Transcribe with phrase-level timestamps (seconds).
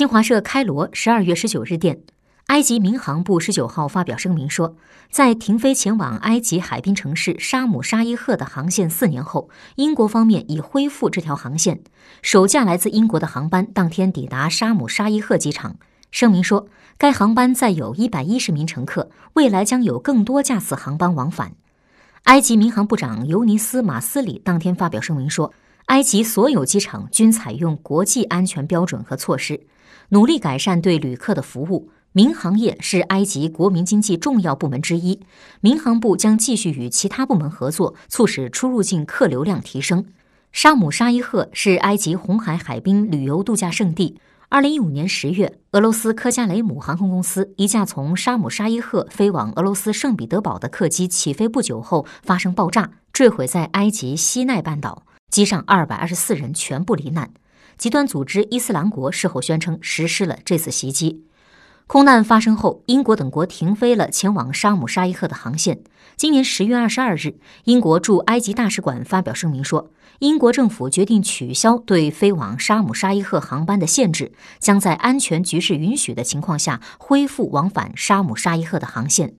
[0.00, 2.00] 新华社开罗十二月十九日电，
[2.46, 4.74] 埃及民航部十九号发表声明说，
[5.10, 11.82] 在停飞前往埃及海滨城市沙姆沙伊赫的航线四年后，英国方面已恢复这条航线。
[12.22, 15.76] 首架来自英国的航班当天抵达沙姆沙伊赫机场。
[16.10, 21.52] 声明说，该航班载有一百一十名乘客，未来将有更多架次航班往返。
[22.22, 25.52] 埃及民航部长尤尼斯马斯里当天发表声明说，
[25.90, 29.66] 埃及所有机场均采用国际安全标准和措施。
[30.10, 31.90] 努力改善对旅客的服务。
[32.12, 35.20] 民航业是埃及国民经济重要部门之一，
[35.60, 40.06] 民航部将继续与其他部门合作，促使出入境客流量提升。
[40.52, 44.16] 沙姆沙伊赫是埃及红海海滨旅游度假胜地。
[44.48, 57.30] 二零一五年十月，俄罗斯科加雷姆航空公司一架从沙姆沙伊赫飞往俄罗斯圣彼得堡的客机起飞不久后发生爆炸，坠毁在埃及西奈半岛，机上二百二十四人全部罹难。
[57.78, 61.24] 极端组织伊斯兰国事后宣称实施了这次袭击。
[61.86, 65.80] 空难发生后，英国等国停飞了前往沙姆沙伊赫的航线。
[66.14, 69.90] 今年十月二十二日，英国驻埃及大使馆发表声明说，
[70.20, 79.34] 英国政府决定取消对飞往沙姆沙伊赫航班的限制，将在安全局势允许的情况下恢复往返沙姆沙伊赫的航线。